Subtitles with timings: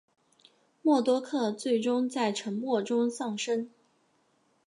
[0.81, 3.69] 默多克最终在沉没中丧生。